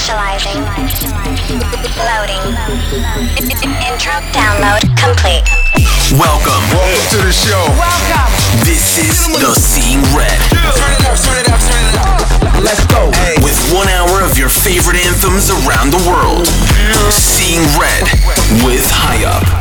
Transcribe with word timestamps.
Initializing. 0.00 0.64
Loading. 2.08 2.40
Intro 3.84 4.16
download 4.32 4.80
complete. 4.96 5.44
Welcome. 6.16 6.64
Welcome 6.72 7.04
to 7.10 7.18
the 7.18 7.30
show. 7.30 7.60
Welcome. 7.76 8.32
This 8.64 8.96
is 8.96 9.28
the 9.28 9.52
Seeing 9.52 10.00
Red. 10.16 10.40
Turn 10.48 10.92
it 10.96 11.04
up, 11.04 11.18
turn 11.20 11.36
it 11.36 11.48
up, 11.52 11.60
turn 11.60 11.84
it 11.84 11.96
up. 12.00 12.64
Let's 12.64 12.86
go. 12.86 13.12
With 13.44 13.60
one 13.74 13.88
hour 13.88 14.22
of 14.24 14.38
your 14.38 14.48
favorite 14.48 14.96
anthems 14.96 15.50
around 15.50 15.92
the 15.92 16.02
world. 16.08 16.46
Seeing 17.12 17.60
Red 17.78 18.08
with 18.64 18.88
High 18.88 19.28
Up. 19.28 19.59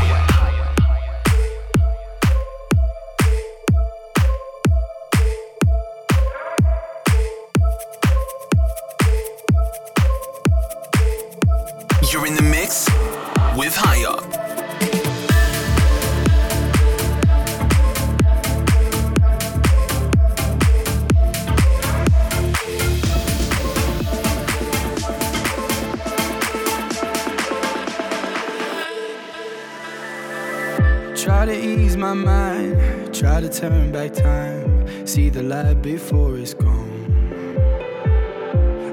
Try 33.39 33.47
to 33.47 33.59
turn 33.59 33.91
back 33.91 34.13
time, 34.13 35.07
see 35.07 35.29
the 35.29 35.41
light 35.41 35.81
before 35.81 36.37
it's 36.37 36.53
gone. 36.53 36.89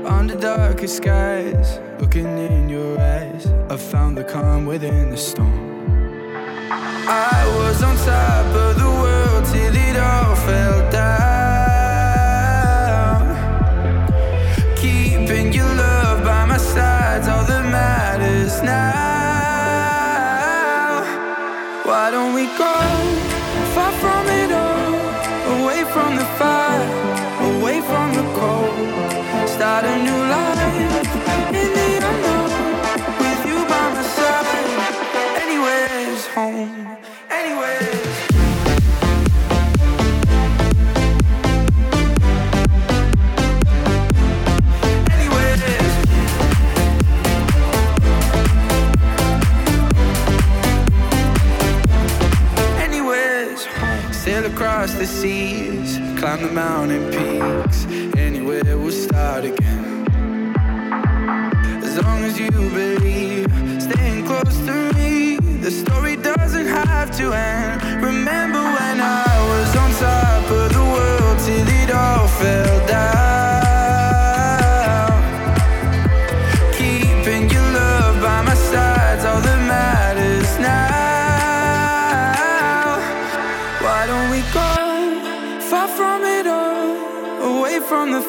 Under 0.06 0.36
darkest 0.36 0.98
skies, 0.98 1.80
looking 2.00 2.38
in 2.38 2.68
your 2.68 3.00
eyes, 3.00 3.46
I 3.68 3.76
found 3.76 4.16
the 4.16 4.24
calm 4.24 4.66
within 4.66 5.10
the 5.10 5.16
storm. 5.16 5.50
I 7.08 7.44
was 7.58 7.82
on 7.82 7.96
top 7.96 8.46
of 8.54 8.76
the 8.78 8.90
world 9.02 9.44
till 9.46 9.74
it 9.74 9.96
all 9.96 10.36
fell 10.36 10.90
down. 10.92 11.16
Keeping 14.76 15.52
your 15.52 15.74
love 15.74 16.22
by 16.24 16.44
my 16.44 16.58
side's 16.58 17.26
all 17.26 17.44
that 17.46 17.64
matters 17.64 18.62
now. 18.62 18.85
Seas, 55.36 55.98
climb 56.18 56.42
the 56.42 56.52
mountain 56.52 57.04
peaks. 57.14 57.78
Anywhere 58.26 58.76
we'll 58.78 59.00
start 59.08 59.44
again. 59.44 59.84
As 61.86 61.94
long 62.02 62.20
as 62.28 62.38
you 62.38 62.50
believe, 62.50 63.48
staying 63.86 64.24
close 64.30 64.56
to 64.68 64.76
me, 64.94 65.36
the 65.66 65.70
story 65.70 66.16
doesn't 66.16 66.68
have 66.80 67.08
to 67.18 67.24
end. 67.32 67.74
Remember 68.10 68.62
when 68.78 68.96
I 69.24 69.32
was 69.50 69.70
on 69.82 69.90
top 70.06 70.50
of 70.60 70.65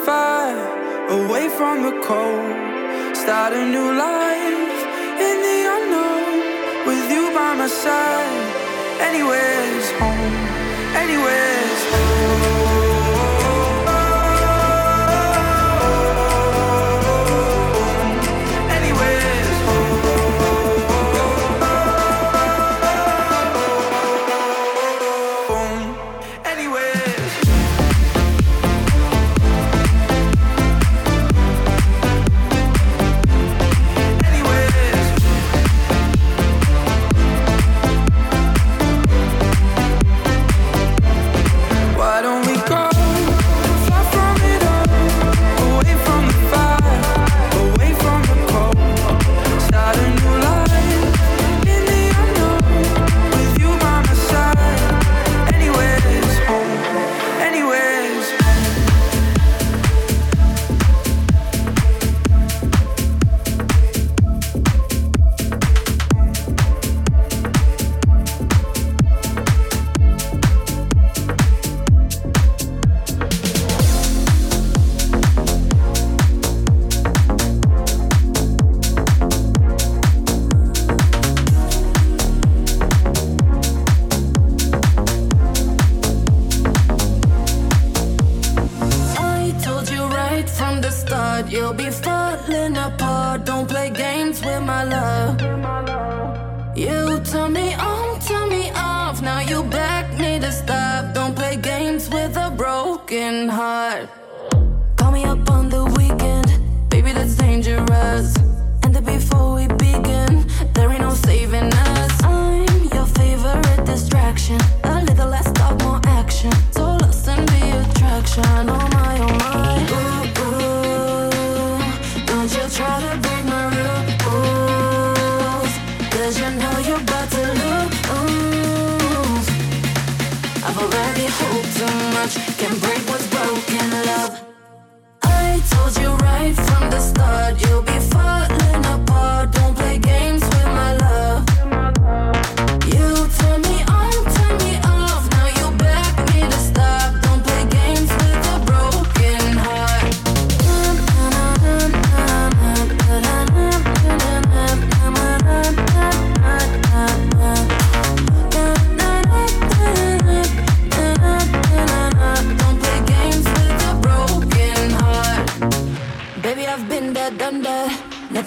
fire, 0.08 1.10
away 1.20 1.50
from 1.50 1.76
the 1.84 1.96
cold? 2.08 2.56
Start 3.24 3.52
a 3.52 3.64
new 3.76 3.90
life 4.08 4.80
in 5.28 5.38
the 5.48 5.60
unknown 5.76 6.36
with 6.88 7.06
you 7.12 7.24
by 7.38 7.52
my 7.62 7.68
side. 7.68 8.48
Anywhere's 9.10 9.90
home, 10.00 10.36
anywhere's 11.04 11.84
home. 11.92 12.67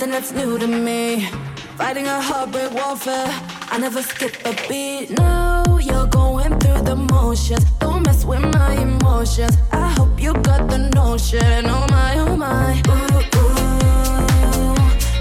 Nothing 0.01 0.13
that's 0.13 0.33
new 0.33 0.59
to 0.59 0.67
me. 0.67 1.29
Fighting 1.77 2.07
a 2.07 2.23
heartbreak 2.23 2.73
warfare. 2.73 3.29
I 3.71 3.77
never 3.77 4.01
skip 4.01 4.35
a 4.47 4.57
beat. 4.67 5.11
Now 5.11 5.77
you're 5.77 6.07
going 6.07 6.59
through 6.59 6.85
the 6.85 6.97
motions. 6.97 7.67
Don't 7.81 8.07
mess 8.07 8.25
with 8.25 8.41
my 8.41 8.77
emotions. 8.81 9.59
I 9.73 9.91
hope 9.91 10.19
you 10.19 10.33
got 10.33 10.71
the 10.71 10.79
notion. 10.79 11.67
Oh 11.67 11.87
my, 11.91 12.15
oh 12.17 12.35
my. 12.35 12.81
Ooh, 12.89 13.21
ooh. 13.41 14.75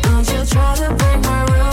Don't 0.03 0.25
you 0.31 0.45
try 0.45 0.75
to 0.77 0.95
break 0.95 1.19
my 1.25 1.43
rules. 1.51 1.68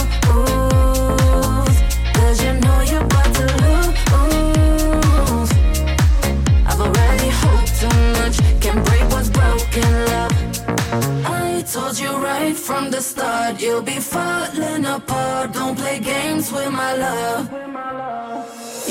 Told 11.77 11.99
you 11.99 12.13
right 12.17 12.57
from 12.57 12.91
the 12.91 13.03
start, 13.03 13.61
you'll 13.61 13.83
be 13.83 13.99
falling 14.15 14.85
apart. 14.87 15.53
Don't 15.53 15.77
play 15.77 15.99
games 15.99 16.51
with 16.51 16.73
my 16.73 16.93
love. 17.05 17.45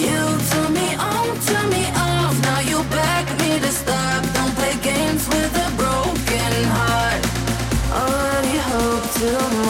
You 0.05 0.21
turn 0.49 0.71
me 0.79 0.89
on, 1.11 1.27
turn 1.47 1.67
me 1.77 1.85
off. 2.09 2.35
Now 2.47 2.59
you 2.71 2.79
beg 2.97 3.25
me 3.41 3.51
to 3.65 3.71
stop. 3.81 4.21
Don't 4.37 4.53
play 4.59 4.75
games 4.91 5.23
with 5.33 5.63
a 5.65 5.69
broken 5.81 6.53
heart. 6.77 7.21
Already 8.01 8.57
hope 8.69 9.05
too 9.19 9.64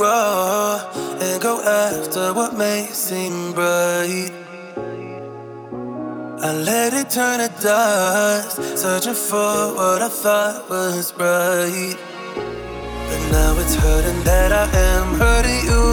we 0.00 0.06
and 1.20 1.42
go 1.42 1.60
after 1.60 2.32
what 2.32 2.56
may 2.56 2.86
seem 2.86 3.52
bright. 3.52 4.32
I 6.42 6.54
let 6.54 6.94
it 6.94 7.10
turn 7.10 7.40
to 7.40 7.50
dust, 7.60 8.56
searching 8.78 9.14
for 9.14 9.74
what 9.74 10.00
I 10.00 10.08
thought 10.08 10.70
was 10.70 11.12
right. 11.18 11.96
But 12.34 13.20
now 13.30 13.58
it's 13.58 13.74
hurting 13.74 14.22
that 14.24 14.52
I 14.52 14.66
am 14.90 15.18
hurting 15.20 15.64
you. 15.68 15.86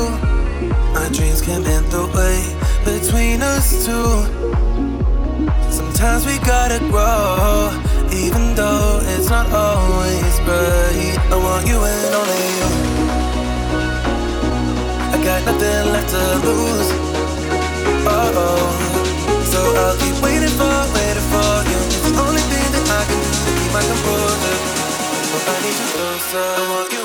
My 0.93 1.09
dreams 1.11 1.41
came 1.41 1.65
in 1.65 1.83
the 1.89 2.07
way 2.15 2.39
between 2.85 3.41
us 3.41 3.85
two. 3.85 4.15
Sometimes 5.69 6.25
we 6.25 6.37
gotta 6.39 6.79
grow, 6.87 7.71
even 8.13 8.55
though 8.55 9.01
it's 9.03 9.29
not 9.29 9.47
always 9.51 10.39
bright. 10.47 11.17
I 11.29 11.35
want 11.35 11.67
you 11.67 11.77
and 11.83 12.15
only 12.15 12.91
you. 12.91 12.96
Got 15.27 15.43
nothing 15.43 15.91
left 15.91 16.09
to 16.11 16.23
lose. 16.47 16.89
Oh 18.07 18.31
oh. 18.43 19.43
So 19.43 19.59
I'll 19.59 19.97
keep 19.99 20.15
waiting 20.23 20.47
for, 20.55 20.71
waiting 20.95 21.27
for 21.27 21.51
you. 21.67 21.79
It's 21.91 21.99
the 21.99 22.15
only 22.15 22.39
thing 22.47 22.67
that 22.71 22.87
I 22.87 23.03
can 23.03 23.19
do 23.19 23.31
to 23.43 23.51
keep 23.59 23.71
my 23.75 23.83
composure. 23.91 24.59
But 25.27 25.43
I 25.51 25.55
need 25.63 25.75
you 25.75 25.87
closer. 25.91 26.39
I 26.39 26.69
want 26.71 26.96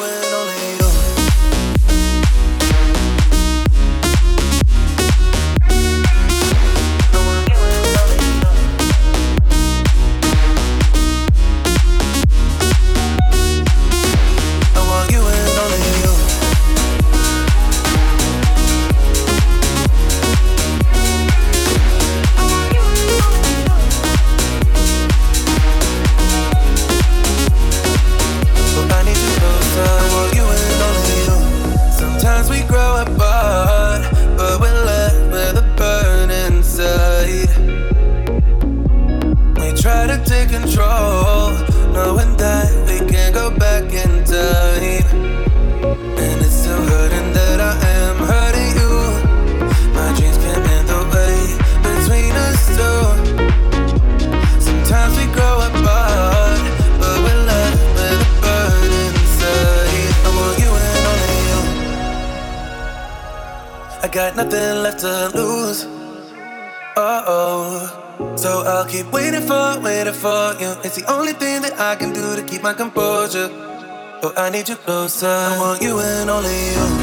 need 74.53 74.69
you 74.69 74.77
closer. 74.77 75.27
I 75.27 75.59
want 75.59 75.81
you 75.81 75.99
and 75.99 76.29
only 76.29 76.73
you. 76.73 77.02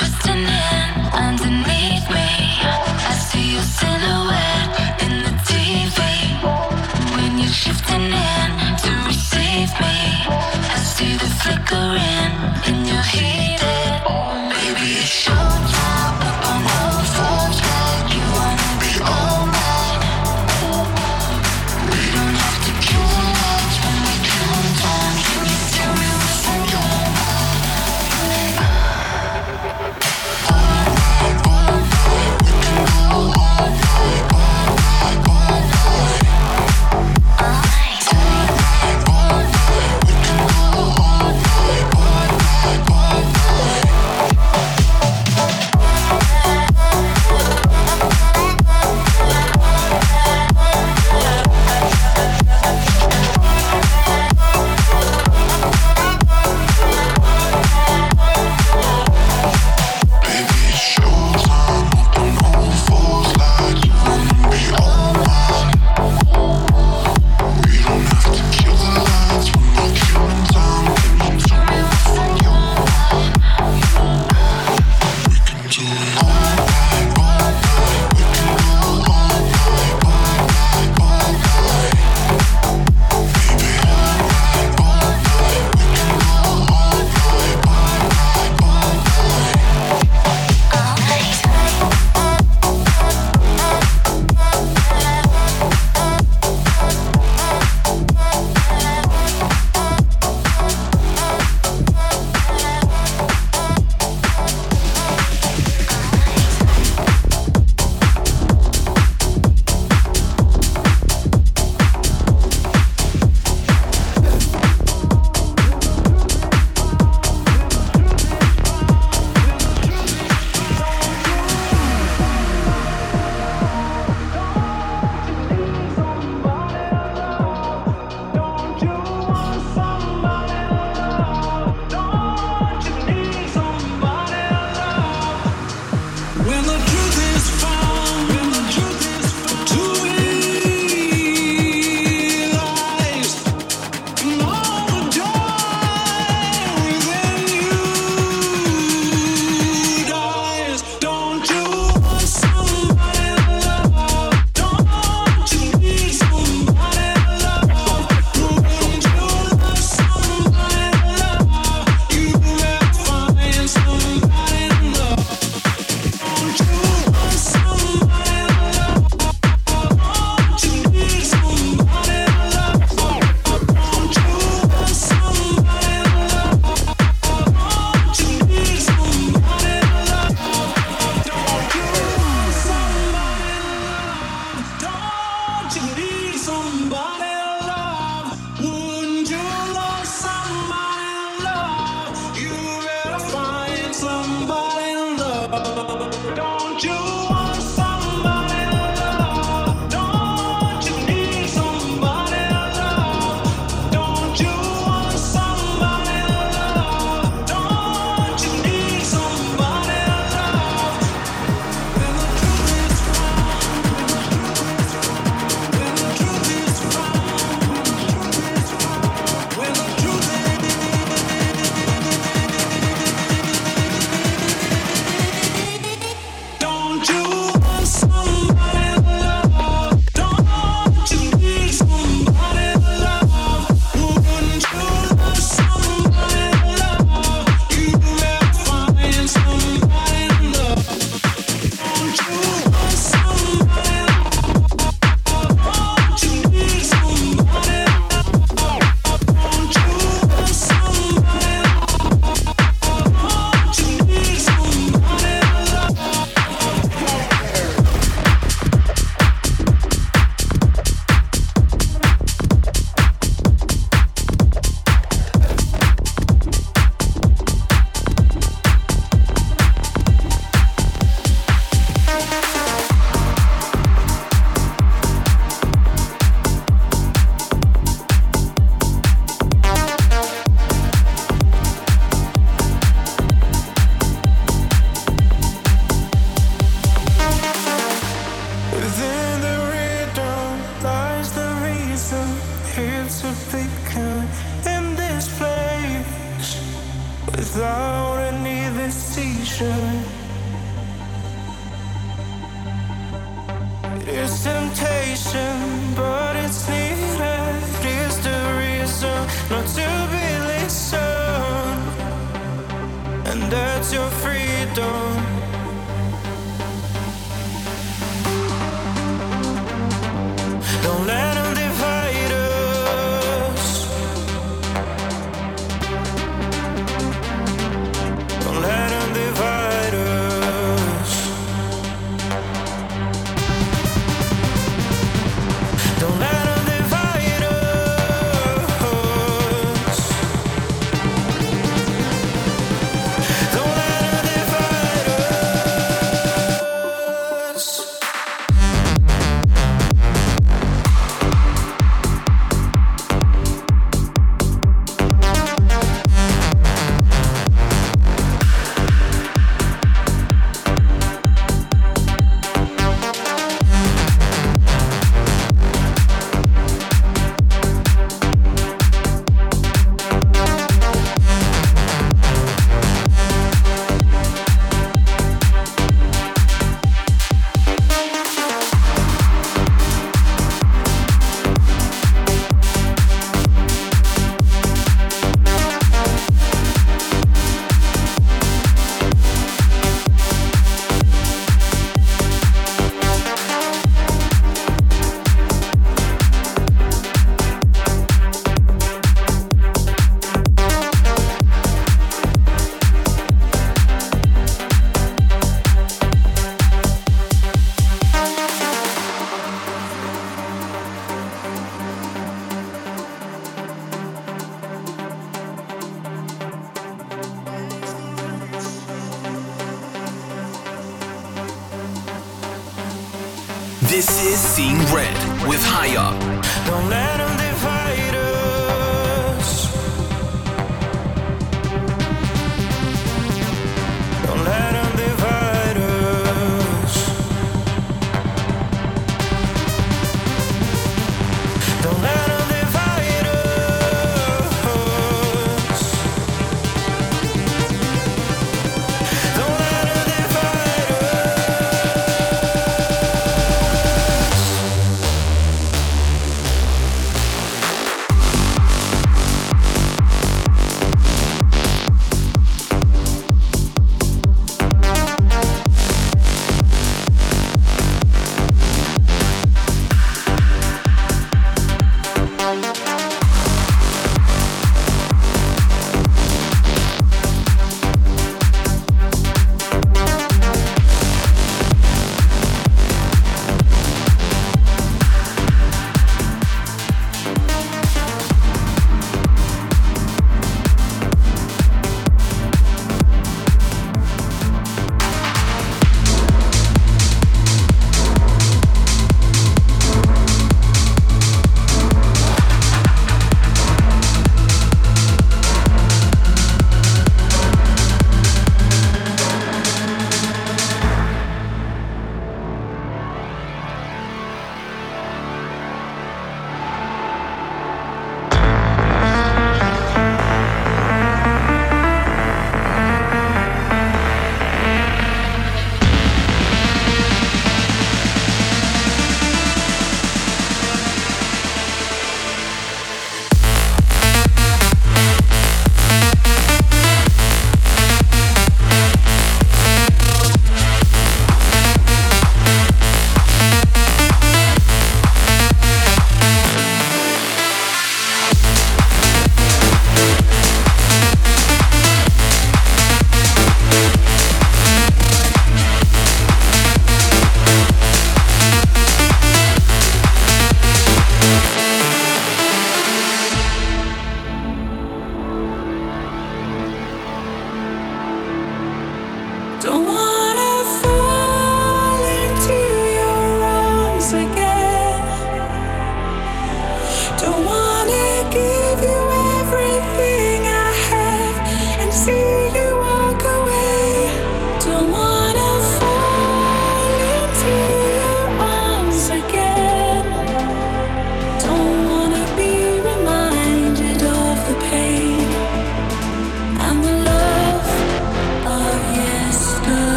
Twisting. 0.00 0.46
in. 0.46 0.79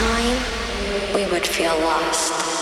time, 0.00 1.14
we 1.14 1.26
would 1.26 1.46
feel 1.46 1.78
lost. 1.80 2.59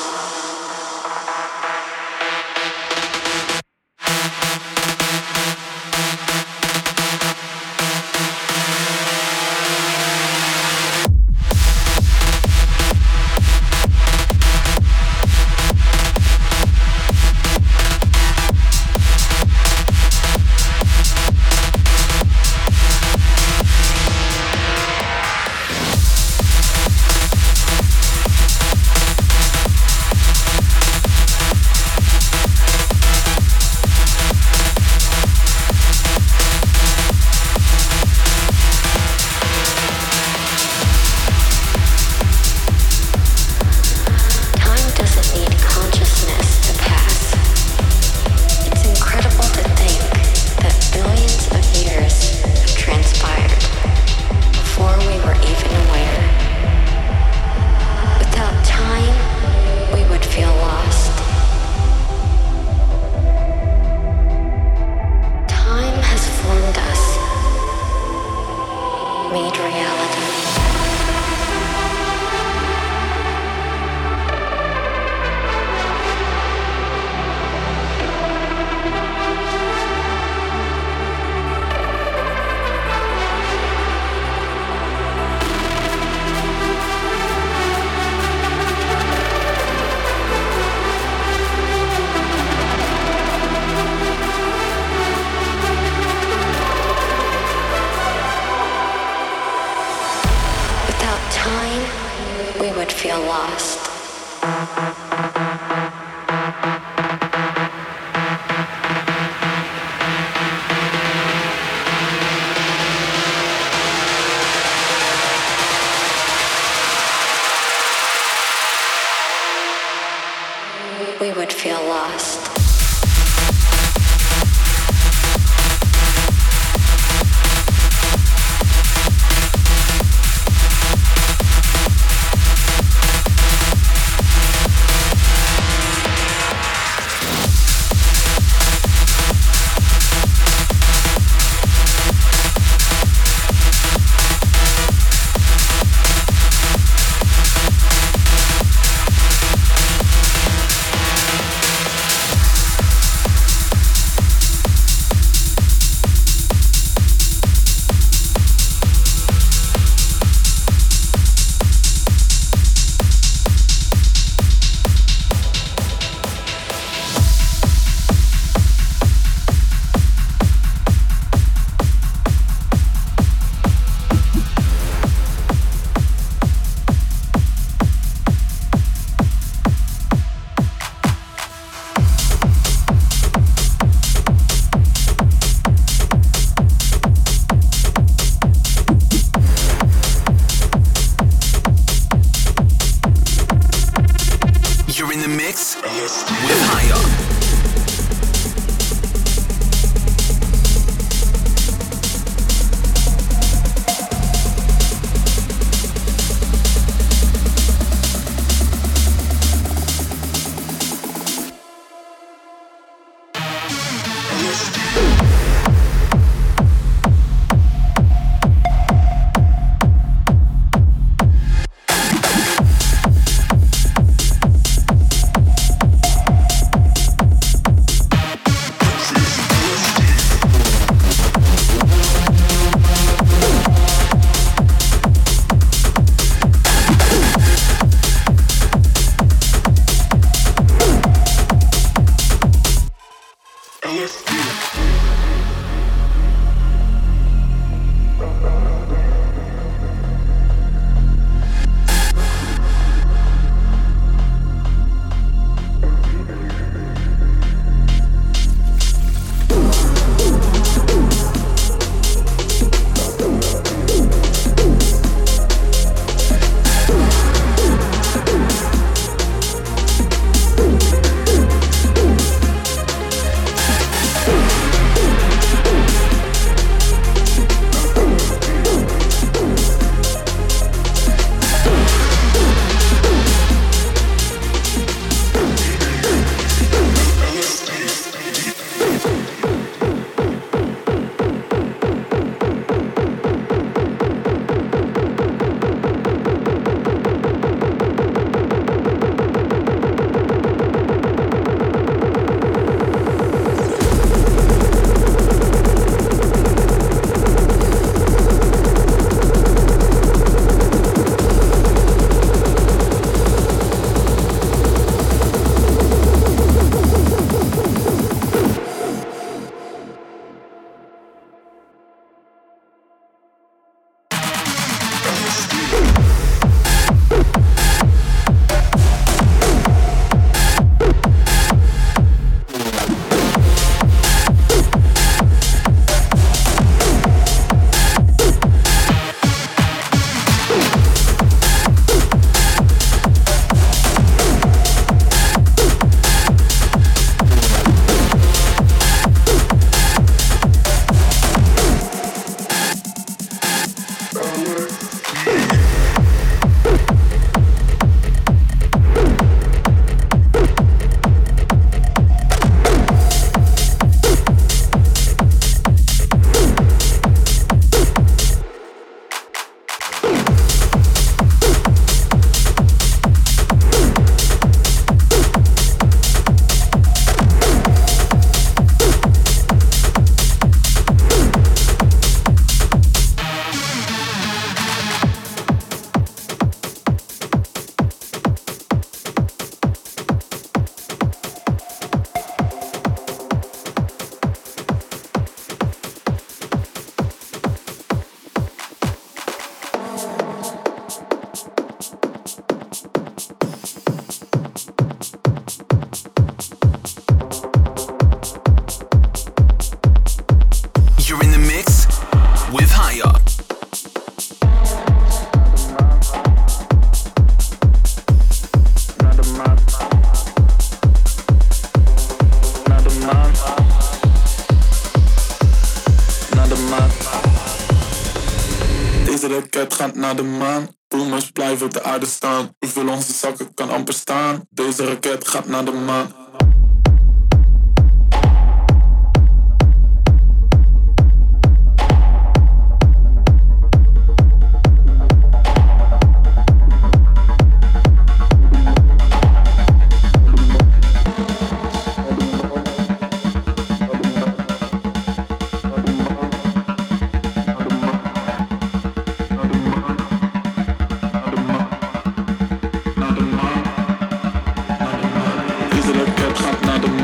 de 434.79 434.85
raket 434.85 435.29
gaat 435.29 435.47
naar 435.47 435.65
de 435.65 435.73
maan. 435.73 436.13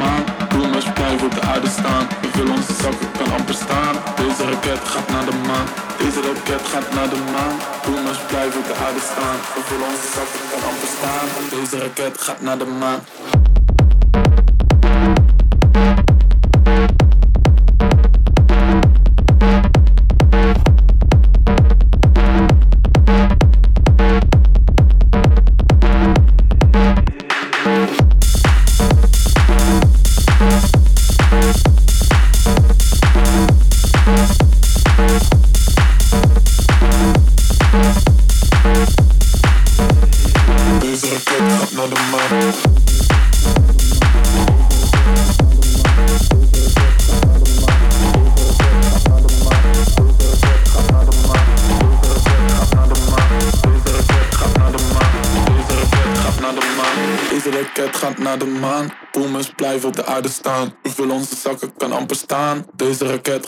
maan 0.04 0.24
Doe 0.54 0.66
maar 0.68 1.24
op 1.24 1.34
de 1.34 1.40
aarde 1.40 1.68
staan. 1.68 2.04
We 2.22 2.28
vullen 2.34 2.52
onze 2.52 2.74
zakken, 2.82 3.08
kan 3.18 3.32
amper 3.38 3.54
staan. 3.54 3.94
Deze 4.16 4.44
raket 4.50 4.82
gaat 4.92 5.08
naar 5.08 5.24
de 5.24 5.36
maan. 5.46 5.66
Deze 5.98 6.20
raket 6.28 6.64
gaat 6.72 6.94
naar 6.94 7.08
de 7.08 7.20
maan. 7.32 7.56
Doe 7.84 7.94
hem 7.94 8.26
blijven 8.28 8.60
op 8.60 8.66
de 8.66 8.74
aarde 8.84 9.02
staan. 9.12 9.36
We 9.54 9.60
vullen 9.68 9.86
onze 9.86 10.08
zakken, 10.16 10.40
kan 10.50 10.62
amper 10.70 10.90
staan. 10.96 11.26
Deze 11.54 11.76
raket 11.84 12.20
gaat 12.20 12.40
naar 12.40 12.58
de 12.58 12.64
maan. 12.64 13.00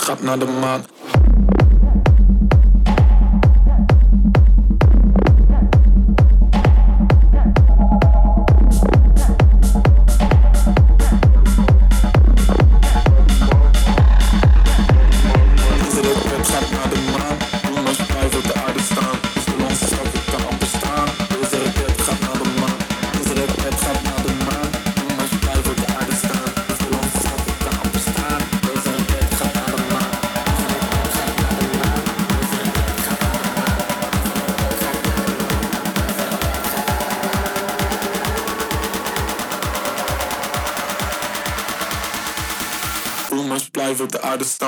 trap 0.06 0.22
naar 0.22 0.38
man. 0.60 0.84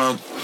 Aarde 0.08 0.37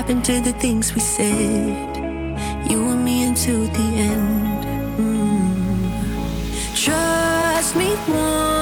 happened 0.00 0.24
to 0.24 0.40
the 0.40 0.52
things 0.54 0.94
we 0.94 1.00
said? 1.00 1.96
You 2.70 2.88
and 2.88 3.04
me 3.04 3.24
until 3.24 3.66
the 3.66 3.88
end. 4.08 4.64
Mm. 4.96 5.54
Trust 6.74 7.76
me 7.76 7.90
one. 8.08 8.59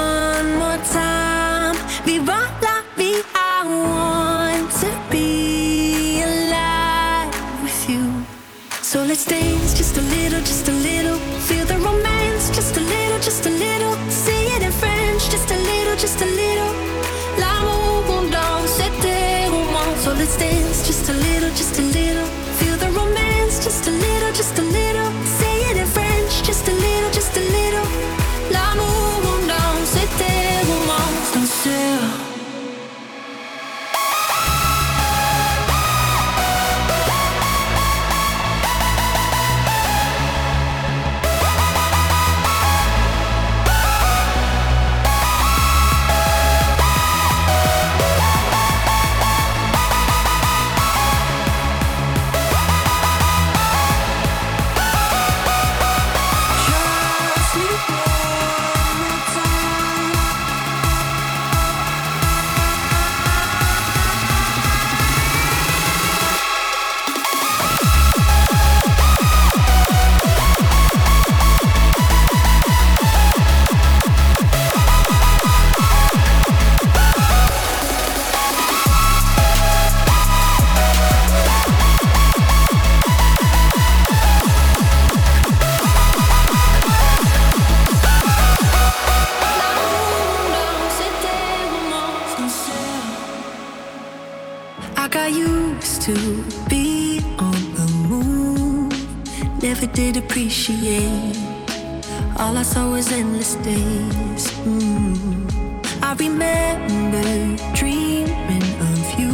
remember 106.18 107.56
dreaming 107.74 108.68
of 108.90 109.18
you. 109.18 109.32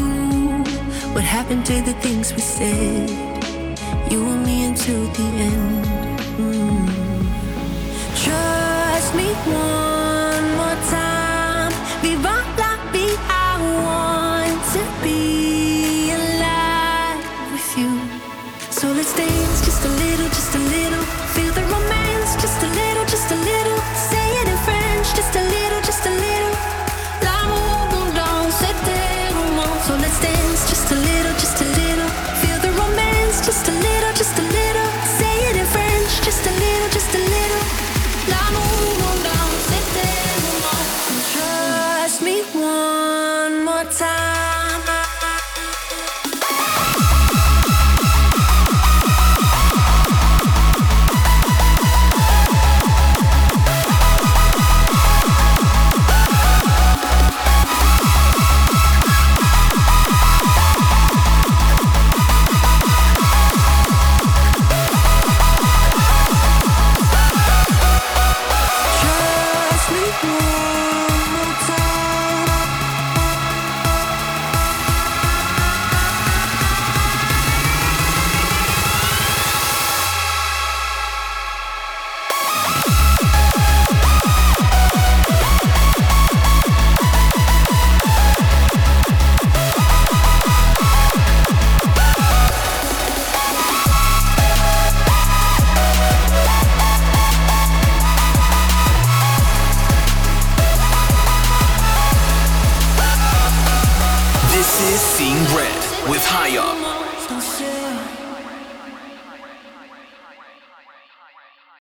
What 1.15 1.25
happened 1.25 1.65
to 1.67 1.81
the 1.83 1.95
things 1.95 2.33
we 2.33 2.41
said? 2.41 3.11
You 4.11 4.25
and 4.29 4.45
me 4.45 4.65
until 4.65 5.05
the 5.07 5.29
end. 5.49 5.85
Mm. 6.39 6.87
Trust 8.25 9.15
me. 9.15 9.84